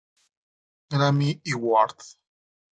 [0.89, 1.99] Grammy Award.